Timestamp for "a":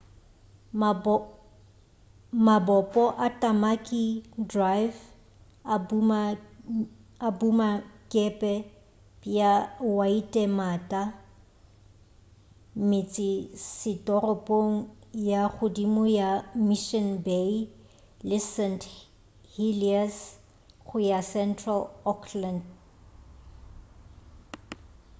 3.25-3.27, 7.27-7.27